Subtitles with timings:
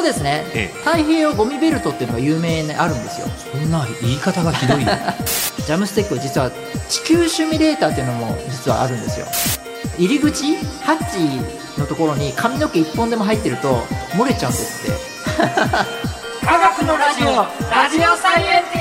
[0.00, 0.78] とですね、ええ。
[0.78, 3.28] 太平洋ゴミベルトっていうのが有名にあるんですよ。
[3.52, 6.50] そんな言い方がひどい ジャムステック実は
[6.88, 9.26] 地球シミュレーターっていうのも実はあるんですよ。
[9.98, 13.82] 入り口ハッチのところに髪の毛一本でも入ってると
[14.12, 14.98] 漏れちゃうんですって。
[16.46, 17.26] 科学のラジオ
[17.70, 18.80] ラジオサイエンテ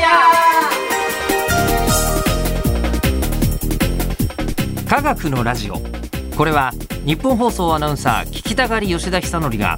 [4.90, 5.80] 科学のラジオ。
[6.36, 6.72] これは
[7.06, 9.78] 日本放送アナウンサー聞きたがり吉田久典が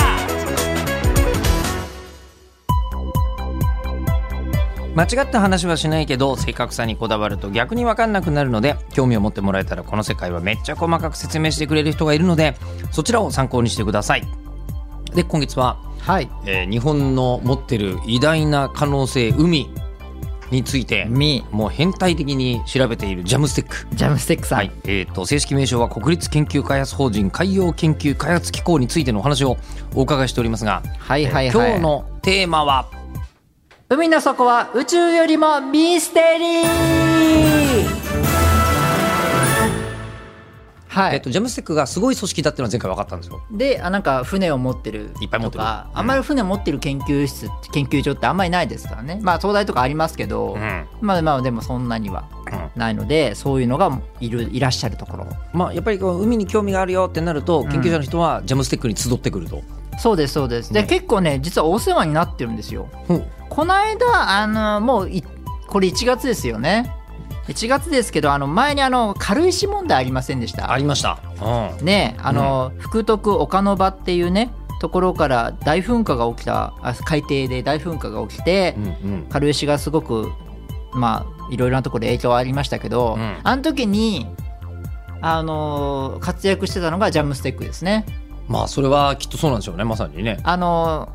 [4.95, 12.55] 間違った話はしないけど正確さにこだわると逆に分かんなくなるので興味を持ってもらえたらこの世界はめっちゃ細かく説明してくれる人がいるので
[12.91, 14.23] そちらを参考にしてください。
[15.15, 16.29] で今月は、はい。
[16.45, 19.69] えー日本の持ってる偉大な可能性海
[20.51, 23.95] についてみもう変態的に調べているジャムステック。
[23.95, 24.71] ジャムステックさん、はい。
[24.83, 29.57] えー、と正式名称は国立研究開発法人海洋研究開発機構についてのお話を
[29.95, 31.45] お伺いしておりますが、はいはいはい。
[31.47, 32.89] えー今日のテーマは
[33.91, 37.85] 海の底は宇宙よりもミステリー。
[40.87, 43.41] はい、えっと、ジャムステックがすごい組織だっていうのは前回分かったんですよ。
[43.51, 45.59] であなんか船を持ってるいっぱい持ってる。
[45.63, 49.19] とかうんあんまり船持ってる研究室研究所ってあんまりないですからね。
[49.21, 50.87] まあ東大とかありますけど、うん。
[51.01, 52.79] まあまあでもそんなにはうん。
[52.79, 55.27] ないのでそういうのがいるいらっしゃるところ。
[55.51, 57.69] まあ、やっぱりこう海に興味があるよってなるとん。
[57.69, 59.61] 研究者の人はジャムステックに集ってくると。
[59.99, 60.73] そうですそうです。
[60.73, 60.87] で、ね。
[60.87, 62.87] 結構ね実はお世話になってるんですよ。
[63.49, 65.23] この間あのもうい
[65.67, 66.95] これ1月ですよね。
[67.47, 70.71] 1月ですけどあの前にあの軽石問題ありませんでした？
[70.71, 71.19] ありました。
[71.41, 71.85] うん。
[71.85, 78.87] ねあの、福徳岡ノ場っていうねところから大噴火が起きたあ海底で大噴火が起きて、うんう
[79.17, 79.25] ん。
[79.29, 80.31] 軽石がすごく
[80.93, 83.37] まあいろいろなところで影響ありましたけど、うん。
[83.43, 84.27] あの時に
[85.21, 88.05] あの活躍してたのがジャムステックですね。
[88.51, 89.83] まあそれはきっとそうなんでしょうね。
[89.83, 90.39] まさにね。
[90.43, 91.09] あの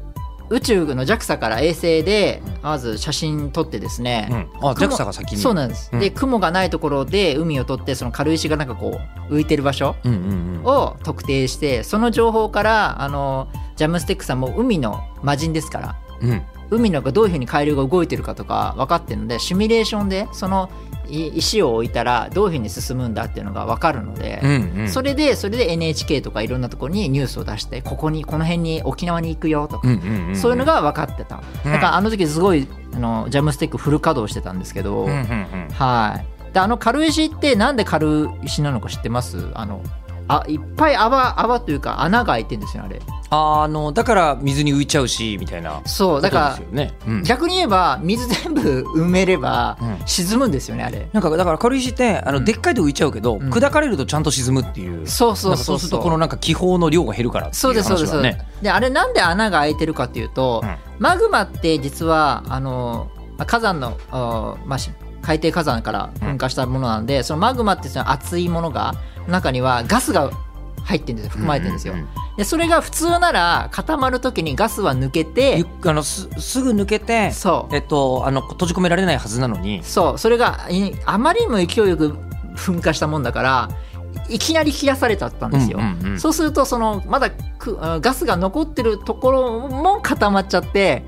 [0.49, 5.43] 宇宙の JAXA から衛星でまず写真撮ってですね、うん、あ雲 JAXA が先に。
[5.43, 6.01] そうなんです、うん。
[6.01, 8.99] で雲がないところで海を撮ってその軽石がなんかこ
[9.29, 9.97] う浮いてる場所
[10.65, 16.43] を特定してその情報からあのジャムステックさんも海の魔人ですからうん。
[16.71, 24.89] 海の中どういうふうに海流が動いてるかとか分かってるのでシミュレーションでそのい石を置いたらどういうふうに進むんだっていうのが分かるので、うんうん。
[24.89, 31.73] それでそれで NHK とかいろんなところにニュースを出してここにこの辺に沖縄に行くよとか、うんうんんそういうのが分かってた、うん。
[31.73, 35.69] だからあの時すごいあのジャムステックフル稼働してたんですけど、うんうんうん。
[35.73, 36.53] はい。
[36.53, 39.51] であの軽石ってなんで軽石なのか知ってます？
[39.55, 39.83] あの
[40.29, 43.01] あいっぱい泡泡というか穴が開いてるんですよあれ。
[43.29, 45.83] ああのだから水に浮いちゃうしみたいな。
[45.87, 46.85] そうだから。
[47.07, 47.23] うん。
[47.25, 49.99] 逆に言えば水全部 埋めればうん。
[50.07, 51.09] 沈むんですよねあれ。
[51.13, 52.45] なんかだから軽石ってあの、うん。
[52.45, 53.51] でっかいと浮いちゃうけど、うん。
[53.51, 55.07] 砕かれるとちゃんと沈むっていう。
[55.09, 55.79] そうそうそうそう。
[55.79, 58.39] するとこのなんか気泡の量が減るからっていうそうですそうですそうです。
[58.63, 60.77] であれなんで穴が開いてるかっていうと、うん。
[60.99, 63.09] マグマって実はあの
[63.39, 64.91] まあ火山の、あまあ、し
[65.27, 68.95] 海底火山から噴火したものなんで、そのマグマってその熱いものが
[69.27, 70.31] 中にはガスが
[70.85, 77.75] 入ってるんですよ含まれてるんですよ、うんうんうんでそれが普通なら固まる時にガスは抜けてゆあのすすぐ抜けてそう。
[77.75, 79.83] えっとあの閉じ込められないはずなのに。
[79.83, 80.19] そう。
[80.19, 82.11] それがいあまりにも勢いよく
[82.57, 83.71] 噴火したもんだから
[84.29, 87.31] いきなり冷やされちゃったんですよ、うんうんうんそうするとそのまだ
[88.01, 91.05] ガスが残ってるところも固まっちゃって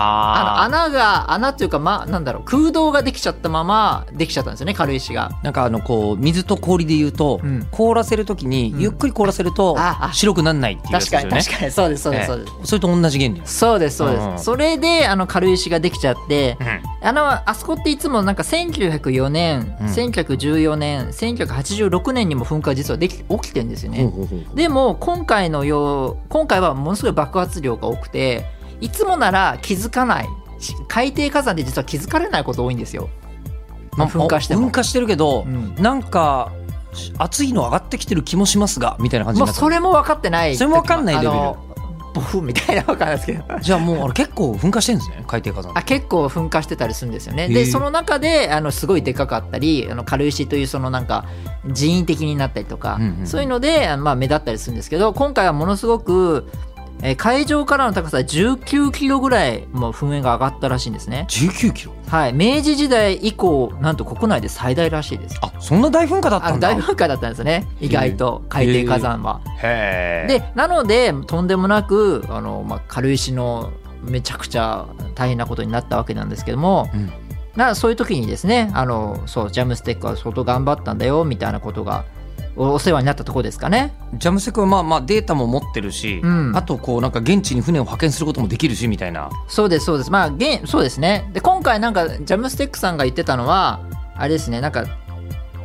[0.00, 5.30] ああの穴が穴というか、ま、なんだろう空洞ができちゃったままできちゃったんですよね軽石が。
[5.42, 7.66] なんかあのこう水と氷で言うと、うん。
[7.70, 8.80] 凍らせるときにうん。
[8.80, 10.12] ゆっくり凍らせるとああ。
[10.12, 11.30] 白くならないっていうやつ確ですよね。
[11.30, 11.72] かに確かに。
[11.72, 12.52] そうですそうですええそうです。
[12.64, 13.42] それと同じ原理。
[13.44, 16.56] そうですそうです、うんうんそれであの軽石ができちゃって
[17.02, 19.86] あのあそこっていつもなんか1904年、うん。
[19.86, 24.10] 1914年1986年にも噴火実はでき起きてるんですよね、
[24.54, 28.46] でも今回のよう今回はものすごい爆発量が多くて
[28.80, 30.28] いつもなら気づかない。
[30.60, 33.08] し海底火山で実は気づかれないこと多いんですよ、
[33.96, 34.68] まあ、噴火しても。
[34.68, 35.74] 噴火してるけど、うん。
[35.76, 36.52] なんか
[37.18, 40.56] 熱いの上がってきてる気もしますがみたいな感じになってそれも分かってない。
[40.56, 41.32] それも分かんないレベル。
[42.14, 43.60] ボフみたいな分かんないですけど。
[43.60, 45.78] じゃあもうあれ結構噴火してるんですね海底火山。
[45.78, 47.48] あ結構噴火してたりするんですよね。
[47.48, 51.26] でその中であのすごいでかかったりあの軽石というそのなんか
[51.66, 56.50] 人為的になったりとか、うんうんそういうので、まあ、目立ったりするんですけど今回はものすごく
[57.02, 61.26] えー海上からの高さ19キロぐらいもう噴煙が上がったらしいんですね。
[61.28, 61.92] 19キロ？
[62.08, 65.38] はい、明治時代以降なんと国内で最大らしいです。
[65.42, 66.74] あそんな大噴火だったあんだ。
[66.74, 67.66] 大噴火だったんですね。
[67.80, 68.42] 意外と。
[68.48, 69.40] 海底火山は。
[69.62, 73.72] へえでなのでとんでもなくあの、まあ、軽石の
[74.02, 77.12] めちゃくちゃ大変なことになったわけなんですけども、うん。
[77.56, 82.04] なそういう時にですねあのそうジャムステックは相当頑張ったんだよみたいなことが
[82.56, 83.94] おお世話になったところですかね。
[84.14, 86.56] ジャムセクはまあまあデータも持ってるし、うん。
[86.56, 89.30] あとこうなんか現地に船を派遣することもできるしみたいな。
[89.46, 90.10] そうですそうです。
[90.10, 91.30] まあ現そうですね。
[91.32, 93.80] で今回なんかジャムステックさんが言ってたのは
[94.16, 94.60] あれですね。
[94.60, 94.86] なんか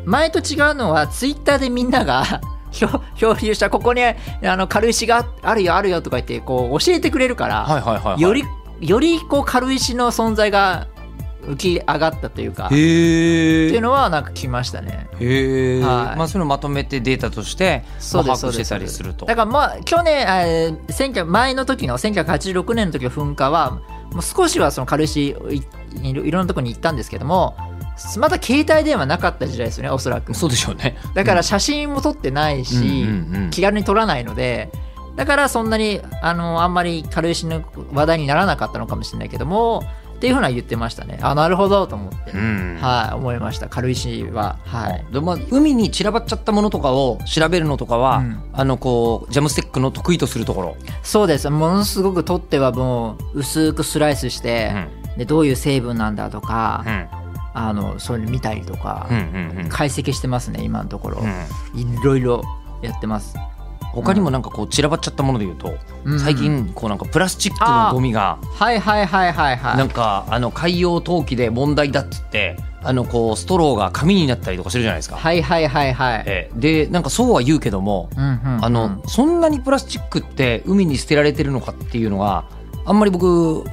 [0.06, 2.42] 前と違うのはツイッターでみんなが
[2.72, 4.16] 漂漂流したここにあ
[4.58, 8.44] の軽石があるよあるよとか言ってこう教えてくれるから、はいはいはい、はい、より
[8.82, 10.88] よりこう軽石の存在が
[11.48, 15.08] 浮き上がったというかってへいうえのはなんか聞きましたね。
[15.20, 16.18] へえ、はい。
[16.18, 19.26] まあそういうのをまとめてデータとして、把握してたりすると。
[19.26, 23.82] だからまあ去年、えー、1900前の時の1986年の時の噴火は
[24.12, 25.64] もう少しはその軽石い
[26.02, 27.56] いろいろんなところに行ったんですけども
[28.18, 30.34] まだ携帯電話なかった時代ですよねおそらく。
[30.34, 30.98] そうでしょうね。
[31.14, 33.06] だから写真も撮ってないし、
[33.52, 34.72] 気軽に撮らないので
[35.16, 39.84] だからそんなにあのあんまり軽石の話題にならなかったのかもしれないけども
[40.24, 41.20] っていうふうな言ってましたね。
[41.22, 42.78] あなるほどと思って、うん。
[42.80, 43.68] はい思いました。
[43.68, 44.58] 軽石は。
[44.64, 45.06] はい。
[45.12, 48.40] でまあ、海に散らばっちゃったものとかを調べるのとかは、うん。
[48.54, 51.50] あのこうジャムステックの得意とするところ、そうです。
[51.50, 54.72] ものすごく取ってはもう薄くスライスして、
[55.18, 57.08] でどういう成分なんだとか、うん。
[57.54, 59.70] あのそういうの見たりとか、うんうんうん。
[59.70, 61.80] 解析してますね今のところ、うん。
[61.82, 62.44] いろいろ
[62.82, 63.36] やってます
[63.94, 66.20] 他にもなんかこう散らばっちゃったものでいうと、うん。
[66.20, 69.78] 最近こうなんかプラスチックのゴミがはいはいはいはいはい。
[69.78, 75.16] なんかあの海洋投棄で問題だっつってあのこうストローが紙になったりとかするじゃないですか。
[75.16, 76.60] はいはいはいはい、ええ。
[76.60, 78.66] でなんかそうは言うけども、うんうんうん。
[78.66, 82.46] あのそんなにプラスチックって海に捨てられてるのかっていうのが
[82.86, 83.64] あんまり僕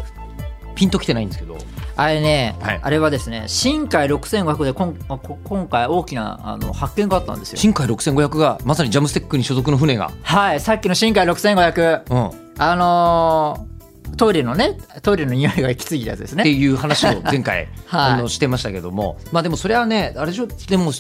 [0.75, 1.57] ピンときてないんですけど。
[2.01, 2.81] あれね、はい。
[2.83, 4.97] あれはですね深海6500でこん
[5.45, 7.59] 今回大きなあの発見があったんですよ。
[7.59, 13.71] 深海6500がまさにジャムステックに所属の船が、はいさっきの深海6500うん、あのー
[14.17, 16.43] トイレのねトイレの匂いがきついやつですね。
[16.43, 18.13] っていう話を前回、 はい。
[18.15, 19.19] あのしてましたけども。
[19.31, 20.93] まあでもそれはねあれでしょでも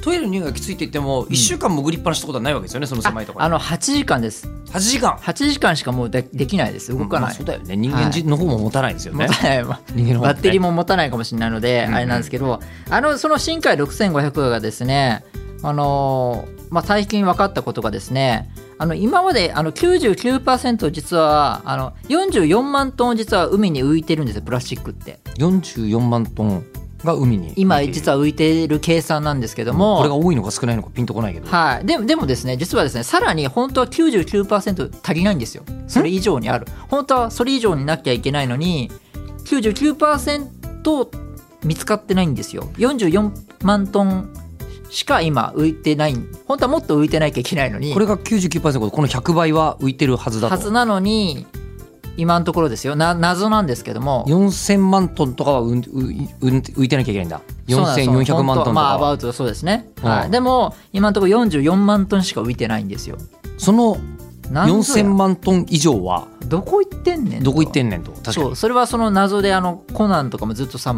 [0.00, 4.48] トイレの匂いがきついって言っても1週間潜りっぱなしってことはないわけですよねその狭いところあの8時間です。
[4.66, 6.96] 8時間？8時間しかもうでできないです。
[6.96, 7.76] 動かない、まあそうだよね。
[7.76, 12.60] 人間の方も持たないですよね、持たないバッテリーも持たないかもしれないので、あれなんですけど
[12.90, 15.24] あのその深海6500がですね
[15.62, 25.18] あのーまあ、最近分かったことがですねあの今まであの99%実はあの44万トン実は海に浮いてるんですよプラスチックって。
[25.38, 26.64] 44万トン
[27.04, 27.52] が海に。
[27.56, 35.62] 今実は浮いている計算なんですけども、これが多いのか少ないのかピンとこないけど、はい、でもでもですね実はですねさらに本当は99%足りないんですよ。
[35.86, 36.66] それ以上にある。
[36.88, 38.90] 本当はそれ以上になきゃいけないのに
[39.44, 41.08] 99%
[41.64, 42.64] 見つかってないんですよ。
[42.76, 44.32] 44万トン
[44.90, 46.16] しか今浮いてない。
[46.46, 47.92] 本当はもっと浮いてなきゃいけないのに。
[47.92, 50.54] これが99%この100倍は浮いてるはずだと。
[50.54, 51.46] はずなのに
[52.18, 52.96] 今のところですよ。
[52.96, 54.24] な謎なんですけども。
[54.28, 63.16] 4000万トンとかはうう浮いてなきゃいけないんだ4400万トンとかまあアバウトそうですね、うんはい、でも今のところ44万トンしか浮いてないんですよ
[63.56, 63.98] その
[64.48, 70.94] 4000万トン以上はどこ行ってんねんどこ行ってんねんと確かにそうそれはその謎であのコナンとかもずっとさ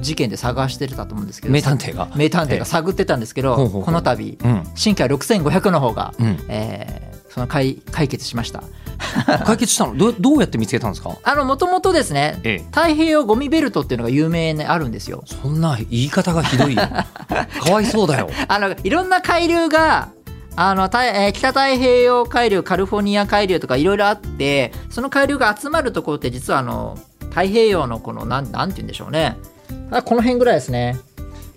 [0.00, 8.62] 事件で探してたと思うんですけど名探偵が名探偵が探ってたんですけど、ほうほうほうこの度うん深海6500の方が、うんえーその解解決しました
[9.44, 9.96] 解決したの？
[9.96, 11.16] どうどうやって見つけたんですか？
[11.22, 12.64] あのもともとですねええ。
[12.72, 15.22] 太平洋ゴミベルトっていうのが有名にあるんですよ。
[15.26, 16.82] そんな言い方がひどいよ。
[17.62, 18.28] かわいそうだよ。
[18.48, 20.08] あのいろんな海流が
[20.56, 26.98] あのたえー北太平洋海流カリフォルニア海流とかいろいろあってその海流が集まるところって実はあの
[27.30, 29.36] 太平洋のこのなんなんて言うんでしょうね。
[29.90, 30.96] あこの辺ぐらいですね。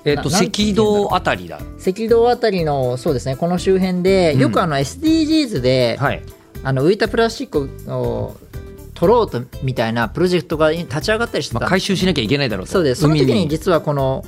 [0.05, 1.57] えっと赤道あたりだ。
[1.85, 3.35] 赤道あたりのそうですね。
[3.35, 4.39] この周辺でうん。
[4.39, 6.21] よくあの SDGs で、はい
[6.63, 8.37] あの浮いたプラスチックを
[8.93, 11.59] 取ろうとみたいなプロジェクトが立ち上がったりしてた。
[11.59, 12.71] まあ、んです回収しなきゃいけないだろうと。
[12.71, 13.01] そうです。
[13.01, 14.25] その時海に実はこの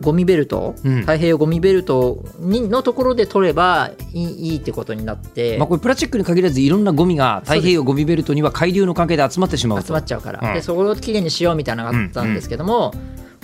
[0.00, 1.00] ゴミベルト、うん。
[1.00, 9.86] 太平洋ゴミベルトにのところで取ればいいいいってことになって、まあ、これプラスチックに限らずいろんなゴミが太平洋ゴミベルトには海流の関係で集まってしまうと。
[9.86, 10.54] 集まっちゃうから、うん。
[10.54, 12.92] でそこをきれいにしようみたいなのがあったんですけども、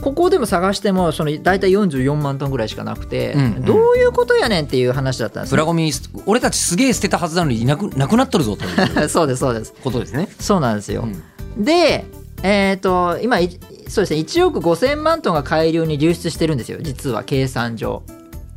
[0.00, 3.64] ここでも探してもその大体44万トンぐらいしかなくて、うんうん。
[3.64, 5.90] どういうことやねんっていう話だったんですねプラゴミ
[6.26, 9.08] 俺たちすげえ捨てたはずなのにいなくなくなっとるぞという。
[9.10, 9.74] そうですそうです。
[9.82, 10.28] ことですね。
[10.38, 11.64] そうなんですよ、うん。
[11.64, 12.04] で
[12.42, 14.20] えっ、と今いそうですね。
[14.20, 16.78] 1億5000万トンが海流に流出してるんですよ。
[16.80, 18.02] 実は計算上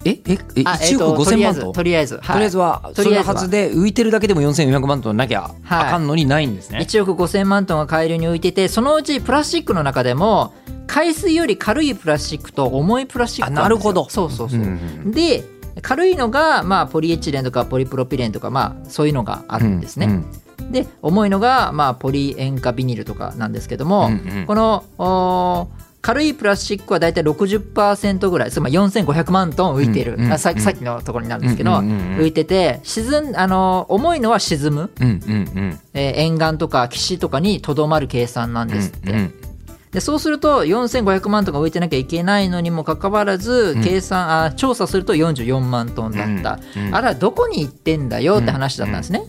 [0.03, 1.83] えええあ1億5000万トンと？
[1.83, 6.79] りあえずとりあえずはそのとりあえずははずで浮いてるだけでも4400万トンなきゃあかんのにないんですね。
[6.79, 10.53] 1億5000万トンが海流に浮いててそのうちプラスチックの中でも
[10.87, 14.09] 海水より軽いプラスチックと重いプラスチックなるほど。
[14.09, 14.69] そうそうそう、うんう
[15.09, 15.43] んで
[15.81, 20.21] 軽いのが、まあ、ポリエチレンとかポリプロピレンとか、まあ、そういうのがあるんですね、
[20.59, 20.71] うん。
[20.71, 24.45] で重いのが、まあ、ポリ塩化ビニルとかなんですけども、うんうん。
[24.47, 32.17] このおー軽いプラスチックはだいたい60%ぐらいつまり4500万トン浮いてる、うんうんあささっきのところになるんですけど、うんうんうんうん。
[32.19, 35.11] 浮いてて沈んあの重いのは沈む、うんうんう
[35.43, 35.79] ん。
[35.93, 39.33] えー沿岸とか岸とかにとどまる計算なんですって、うんうん。
[39.91, 46.95] でそうすると4500万トンが浮いてなきゃいけないのにもかかわらず、計算あ調査すると44万トンだった、うんうん。
[46.95, 49.23] あらどこに行ってんだよって話だったんですね、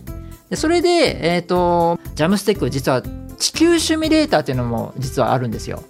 [0.49, 3.03] でそれで、えー、とジャムステック実は
[3.37, 5.83] 地球シミュレーターっていうのも実はあるんですよ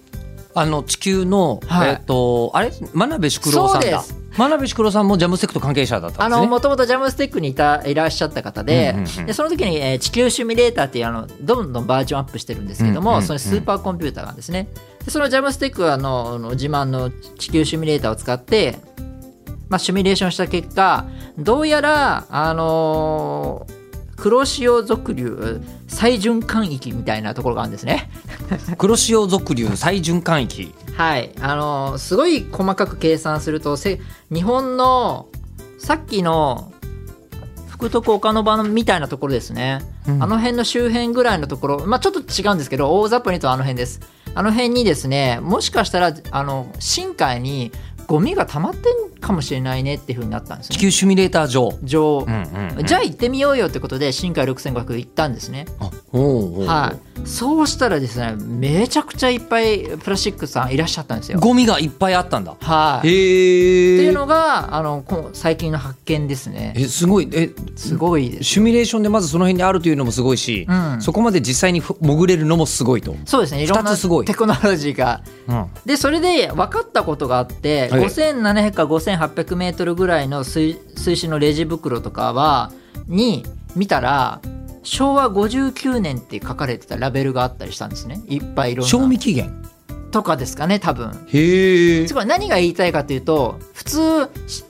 [0.54, 1.90] あの地球の、はい。
[1.90, 2.72] えっ、とあれ？
[2.92, 4.04] 真鍋淑郎さんだ。
[4.36, 6.46] 真鍋淑郎さんもジャムセクト関係者だったあんですね。
[6.46, 13.26] のもともとジャムステックにいたいらっしゃった方で,、うんうんうんでその時に、えー地球シミュレーターっていうあのどんどんバージョンアップしてるんですけども、うんうんうん。
[13.26, 14.68] そのスーパーコンピューターなんですね。
[15.04, 18.78] でそのジャムステックはあのあの自慢の地球シミュレーターを使って、
[19.68, 21.04] まあ、シミュレーションした結果
[21.38, 23.83] どうやらあのー
[24.16, 28.10] 黒潮俗流再循環域みたいなところがあるんですね。
[28.78, 30.74] 黒潮俗流再循環域。
[30.96, 34.00] はい、あのすごい細かく計算するとせ
[34.32, 35.28] 日本の
[35.78, 36.72] さっきの
[37.68, 40.22] 福徳岡ノ場みたいなところですね、うん。
[40.22, 44.00] あの辺の周辺ぐらいのところ、まあ、ちょっと違うんですけど大雑把に言うとあの辺です。
[44.36, 47.70] あの辺にですねもしかしたらあの深海に
[48.06, 50.76] ゴミが溜まってんかもしれないねっていうふうになったんですね。
[50.76, 51.78] 地球シミュレーター上。
[51.82, 52.86] 上、うんうんうん。
[52.86, 55.66] じゃあ行ってみようよってことで深海6500行ったんですね。
[56.12, 61.40] はい、そうしたらですねめちゃくちゃいっぱいプラスチックさんいらっしゃったんですよ。
[61.40, 62.56] ゴミがいっぱいあったんだ。
[62.60, 63.96] はい、へえ。
[63.98, 66.74] っていうのがあのこ最近の発見ですね。
[66.76, 68.44] えすごいえすごいです。
[68.44, 73.14] シミュレーションでまずその辺にあるというのもすごいし、うんそこまで実際にふ潜れるのもすごいと。
[73.24, 82.70] そうですねいろんな二つすごいテクノロジーがうんでそれで分かったことがあって、はい5700から5800メートルぐらいの水水深のレジ袋とかは
[83.06, 84.40] に見たら
[84.84, 88.22] 昭和59年って書かれてたラベルがあったりしたんですね。
[88.26, 88.88] いっぱいいろんな。
[88.88, 89.52] 賞味期限。
[90.14, 91.10] とかですかね多分。
[91.26, 92.06] へえ。
[92.06, 92.14] つ。
[92.14, 94.26] まり何が言いたいかというと普通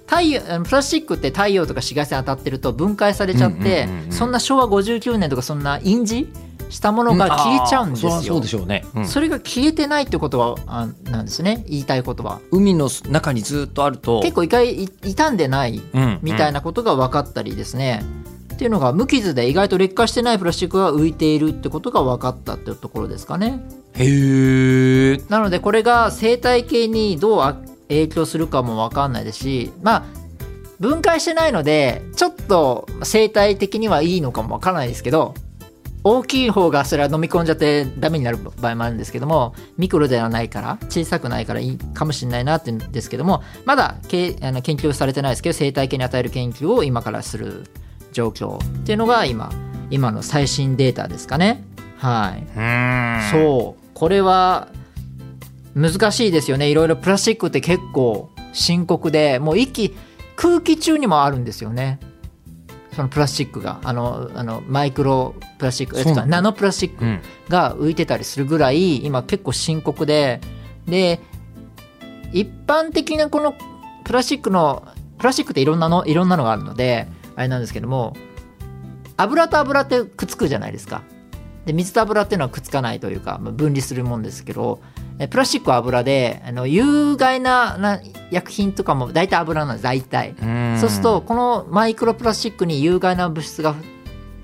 [0.07, 6.33] 太陽プラスチックって太陽とか紫外線当たってると分解されちゃって、うんうんうんうんそんな昭和59年とかそんな印字
[6.71, 8.85] したものが消えちゃうんですよ、あーそそうでしょうね。
[8.95, 9.07] うん。
[9.07, 11.65] それが消えてないってことはあなんですね。
[11.69, 12.41] 言いたいことは。
[12.51, 14.21] 海の中にずっとあると。
[14.23, 16.19] 結構一回い傷んでないうん。
[16.23, 18.05] みたいなことが分かったりですね、
[18.65, 23.61] っていうのが無傷で意外と劣化してないプラスチックが浮いているってことが分かったっていうところですかね
[23.93, 25.19] へえ。
[25.29, 30.05] なのでこれが生態系にどうあ影響するかも分かんないですしまあ
[30.81, 35.35] 分解してないのでちょっと生態的にはいいのかも分からないですけど
[36.03, 47.65] 大きい方がそれは飲み込んじゃってダメになる場合もあるんですけどもミクロではないから小さくないからいいかもしれないなって言うんですけどもまだけあの研究されてないですけど生態系に与える研究を今からする
[48.15, 49.53] 状況っていうのが今
[49.91, 51.63] 今の最新データですかね。
[51.99, 52.41] はい。
[52.41, 52.61] う
[53.29, 53.31] ん。
[53.31, 53.91] そう。
[53.93, 54.69] これは
[55.75, 56.71] 難しいですよね。
[56.71, 59.95] いろいろプラスチックって結構深刻でもう息
[60.37, 62.01] 空気中にもあるんですよね。
[62.95, 63.81] そのプラスチックが。
[63.85, 66.37] あのあのマイクロプラスチックえそうなんだ。
[66.37, 67.21] ナノプラスチックうん。
[67.49, 70.41] が浮いてたりするぐらい今結構深刻で。
[70.87, 71.21] で
[72.33, 73.55] 一般的なこの
[74.05, 74.83] プラスチックの
[75.19, 77.07] プラスチックっていろんなのいろんなのがあるので
[77.37, 78.15] あれなんですけども
[79.17, 81.03] 油と油ってくっつくじゃないですか。
[81.67, 84.81] で水と油っていうのはくっつかないというかまあ分離するもんですけど
[85.19, 88.01] えプラスチックは油であの有害なな
[88.31, 90.35] 薬品とかも大体油なんです大体。
[90.43, 90.79] うん。
[90.79, 93.75] そうするとこのマイクロプラスチックに有害な物質が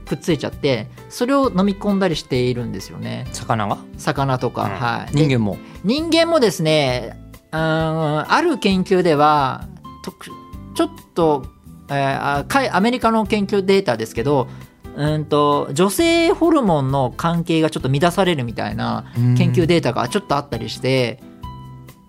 [0.06, 3.26] くっついちゃってそれを飲み込んだりしているんですよね。
[3.32, 4.70] 魚が、魚とか、うん。
[4.70, 5.14] はい。
[5.14, 5.58] 人間も？
[5.84, 7.20] 人間もですね
[7.52, 9.68] うーんある研究では
[10.02, 10.12] と
[10.74, 11.44] ちょっと、
[11.90, 14.48] えーあかいアメリカの研究データですけど
[14.96, 19.04] うんと女性ホルモンの関係がちょっと乱されるみたいな
[19.36, 21.20] 研究データがちょっとあったりして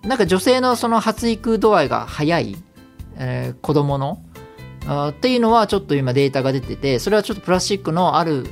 [0.02, 2.56] なんか女性のその発育度合いが早い、
[3.16, 4.22] えー子供の
[4.86, 8.46] あーっていうのはちょっと今データが出ててそれはちょっとプラスチックのある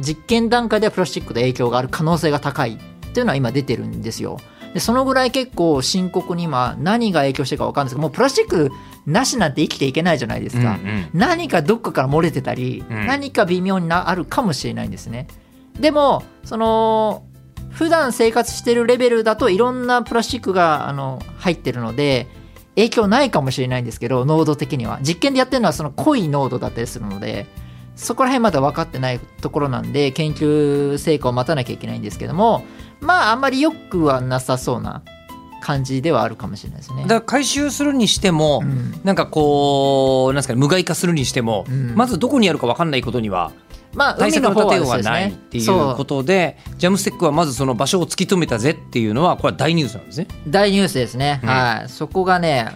[0.00, 2.78] 実験段階ではプラスチックの影響がある可能性が高いっ
[3.12, 4.38] ていうのは今出てるんですよ。
[4.76, 8.70] でそのぐらい結構深刻に今何が影響してるか分かんないですけどもうプラスチック
[9.06, 10.78] なしなんて生きていけないじゃないですか。
[10.82, 15.28] うんうん何かどっかから漏れてたり、うん何か微妙になあるかもしれないんですね。
[15.80, 17.24] でもその
[17.70, 22.26] 普段生活してるレベルだといろんなプラスチックがあの入ってるので
[22.74, 27.46] 影響ないかもしれないんですけど濃度的には実験でやってるのはその濃い濃度だったりするので
[27.94, 32.62] そこら辺まだ分かってないところなんで研究成果を待たなきゃいけないんですけども
[33.06, 35.02] まああんまりよくはなさそうな
[35.60, 37.02] 感じではあるかもしれないですね。
[37.02, 39.00] だから回収するにしても、うん。
[39.02, 41.94] なんかこうなんですかね無害化するにしても、うん。
[41.94, 43.52] まずどこにあるか分かんないことには
[43.94, 50.28] まあ対策の立てようはないっていうそことでジャムステックはまずその場所を突き止めたぜっていうのはこれは大ニュースなんですね。
[50.46, 51.48] 大ニュースですね、うん。
[51.48, 51.88] はい。
[51.88, 52.70] そこがね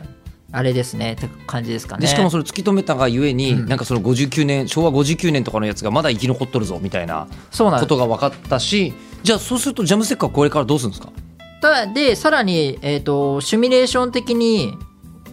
[0.52, 2.00] あれですねって感じですかね。
[2.00, 3.66] でしかもそれ突き止めたがゆえに、うん。
[3.66, 11.12] なんかその59年昭和59年とかのやつがまだ生き残っとるぞみたいなことが分かったしじゃあそうするとジャムステックはこれからどうするんですか？
[11.60, 14.74] たでさらに、えー、とシミュレーション的に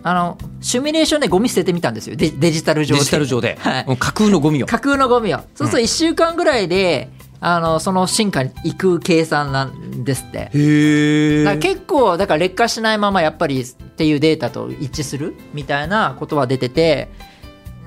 [0.03, 2.15] あのシミュレーションでゴミ捨ててみたんですよ。
[2.15, 2.99] デデジタル上で。
[2.99, 3.97] デジタル上で、はい。
[3.97, 4.65] 架空のゴミを。
[4.65, 5.37] 架空のゴミを。
[5.37, 10.49] そうすると1週間ぐらいで、あのその進化に行く計算なんですって。
[10.53, 17.09] へだから結構だから劣化しないままやっぱりっていうデータと一致するみたいなことは出てて。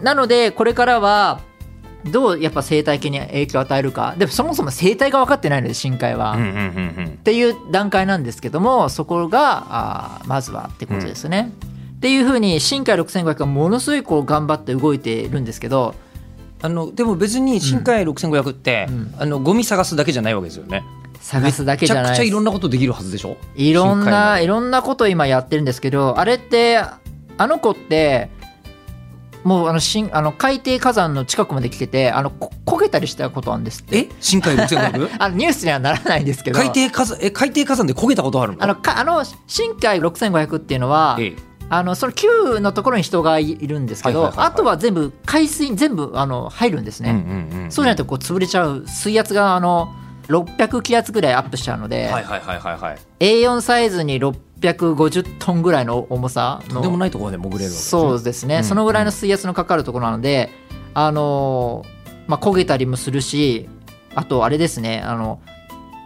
[0.02, 1.40] なのでこれからは
[2.04, 4.14] どうやっぱ生態系に影響を与えるか。
[4.16, 7.18] でもそもそも生態が分かってないので深海は、うんうんっうんうん。
[7.24, 11.52] ていう段階なんですけどもそこがあーまずはってことですね、
[11.96, 15.94] っていうふうに深海6500はものすごいこう頑張って動いてるんですけど。
[16.62, 19.14] あのでも別に深海6500って、うん。
[19.18, 20.84] あのゴミ探すだけじゃないわけですよね。
[21.22, 22.04] 探すだけじゃない。
[22.04, 23.38] めちゃくちゃいろんなことできるはずでしょ？
[23.56, 26.98] いろんないろんなこと今やってるんですけどあれってあ
[27.46, 28.28] の子って
[29.44, 33.98] もうあの深あの海底火山の近くまで来ててあのこ焦げたりしたことあるんですって。
[33.98, 34.08] え？
[34.20, 36.58] 深海6500 あのニュースにはならないんですけど。
[36.58, 37.18] 海底火山？
[37.20, 38.62] え海底火山で焦げたことあるの？
[38.62, 41.50] あのかあの深海6500っていうのはええ。
[41.72, 49.94] あのその9のところに人がいるんですけど、あとは全部海水に全部あの入るんですね、そうじゃないとこう潰れちゃう水圧があの
[50.26, 54.18] 600気圧ぐらいアップしちゃうので、はいはいはいはいはい A4 サイズに
[54.60, 58.02] 650トンぐらいの重さのとんでもないところまで潜れるわけですね。
[58.02, 58.64] そうですね、うん。
[58.64, 60.50] そのぐらいの水圧のかかるところなので、
[60.94, 62.00] あのー
[62.30, 63.68] まあ、焦げたりもするし
[64.14, 65.40] あとあれですねあの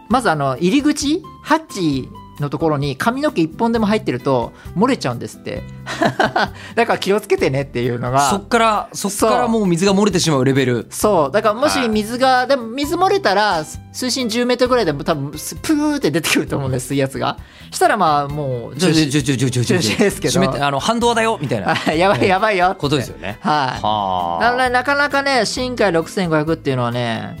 [0.09, 2.09] まずあの入り口ハッチ
[2.39, 5.63] のところに髪の毛一本でも入ってると漏れちゃうんですって。
[6.75, 10.87] だから気をつけてねっていうのがそっからそっからもう水が漏れてしまうレベル。
[10.89, 11.31] そう。
[11.31, 11.89] だからもしはい。
[11.89, 17.37] 水が、でも水漏れたら水深10メートルぐらいでも多分プーって出てくると思うんです水圧が。
[17.71, 20.65] したらまあもうちょちょちょちょちょちょちょ中止ですけど。
[20.65, 21.75] あの反動だよみたいな。
[21.87, 23.37] あやばいやばいよことですよね。
[23.41, 23.81] はい。
[23.81, 27.37] はなのでなかなかね深海6500っていうのはね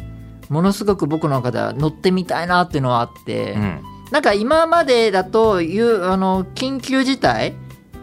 [0.49, 7.53] ものすごく僕の中では乗ってみたいなっていうのはあって、うんなんか今までだというあの緊急事態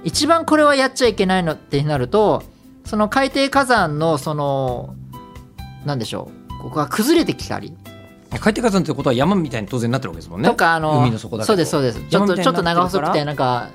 [0.05, 2.43] 一番これはやっちゃいけないのってなると
[2.85, 4.95] その海底火山のその
[5.85, 7.75] なんでしょうここが崩れてきたり。
[8.41, 10.49] 海底火山ってことは山みたいに当然なってるわけですもんね。
[10.49, 12.01] とかあの海の底だそうですそうです。
[12.09, 13.69] ちょっとちょっと長細くてななんか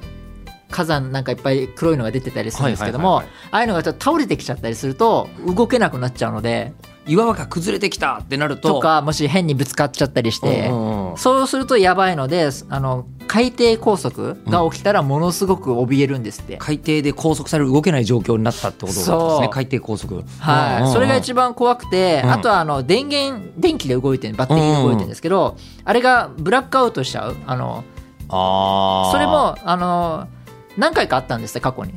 [0.72, 3.20] 火山なんかいっぱい黒いのが出てたりするんですけども、
[3.52, 6.74] ああいうのがちょっと倒れてきちゃったりすると動けなくなっちゃうので
[7.08, 11.18] 岩場が崩れてきたってなるととかもし変にぶつかっちゃったりして、うんうんうん。
[11.18, 19.50] そうするとやばいのであの海底拘束が起きたらものすごく怯えるんですって、海底で拘束される動けない状況になったってことですね。
[19.52, 20.24] 海底拘束。
[20.40, 20.94] はい、うんうんうん。
[20.94, 22.32] それが一番怖くて、うん。
[22.32, 27.36] あとはあの電源電気で動いてるバッテリーで動いてるんですけど、あれがブラックアウトしちゃう。
[27.46, 27.84] あの
[28.30, 29.12] あー。
[29.12, 30.28] それもあの
[30.78, 31.94] 何回かあったんですって過去に。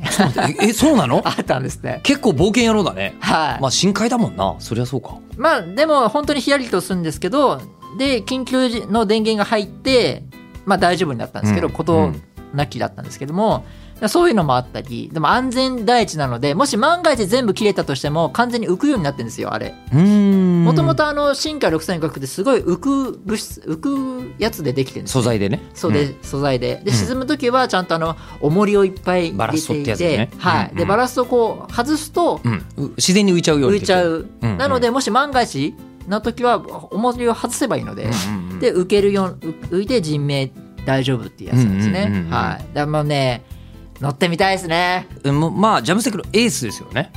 [0.61, 1.23] ええそうなの？
[1.27, 3.15] あったんですって結構冒険野郎だね。
[3.21, 4.57] はい、まあ深海だもんな。
[4.59, 5.19] そりゃそうか。
[5.37, 7.61] まあでも本当にヒヤリとするんですけど
[7.99, 10.25] で緊急の電源が入って
[10.65, 11.73] まあ大丈夫になったんですけど、うん。
[11.73, 12.11] こと
[12.55, 13.65] なきだったんですけども
[14.09, 19.75] そういうのもあったりでも安全第一なのでもし万が一全部切れたとしても完全に浮くようになってるんですよあれ。
[19.93, 20.65] うん。
[20.65, 25.61] もともとあの深海6000ってすごい浮く物質浮くやつでできてるんです素材でね。
[25.75, 26.81] そうで、素材で。
[26.85, 30.77] で沈む時はちゃんとあの重りをいっぱい入バラストれていってねて、はい、うん。
[30.77, 32.53] でバラストをこう外すとうん。
[32.77, 34.51] う自然に浮いちゃうように浮いちゃう、うん。
[34.53, 34.59] うん。
[34.59, 35.75] なのでもし万が一
[36.09, 36.57] な時は
[36.93, 38.59] 重りを外せばいいので、うんうんうん。
[38.61, 39.39] で浮けるよう
[39.71, 40.53] 浮いて人命
[40.85, 42.75] 大丈夫っていうやつなんですね、うんうんうんうんはい。
[42.75, 43.45] だもうね
[44.01, 45.07] 乗ってみたいですね。
[45.25, 47.13] うんまあジャムステックのエースですよね。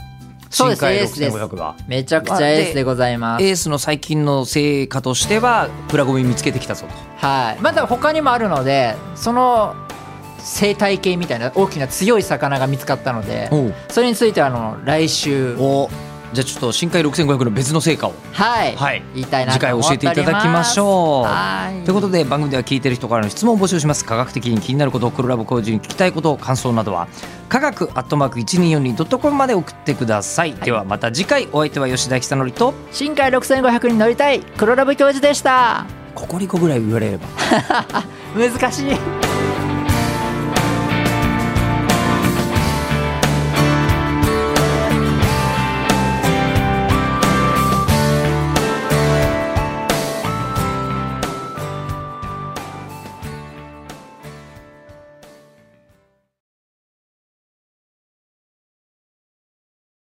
[0.50, 1.38] そうです深海エースです。
[1.38, 1.76] 6500が。
[1.88, 7.26] めちゃくちゃエースでございます、エースの最近の成果としてはプラゴミ見つけてきたぞと。
[7.26, 7.62] はい。
[7.62, 9.76] まだ他にもあるのでその
[10.38, 13.50] 生態系みたいな大きな強い魚が見つかったので
[13.90, 15.90] それについてはあの来週お
[16.34, 18.14] じゃあちょっと深海6500の別の成果を。
[18.32, 19.04] はい、はい。
[19.14, 21.24] 言いたいな次回教えていただきましょう。
[21.26, 21.86] はい。
[21.86, 24.04] ということで番組では聞いてる人からの質問を募集します。
[24.04, 27.08] 科学的に気になること黒ラブ工事に聞きたいこと感想などは
[27.50, 35.86] 科学アットマーク 1242.com まで送ってください、ではまた次回お相手は吉田久典と深海6500に乗りたい黒ラブ教授でした。
[36.16, 37.28] ココリコぐらい言われれば。
[38.36, 39.33] 難しい